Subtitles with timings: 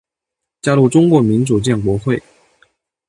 [0.63, 2.19] 加入中国民主建国会。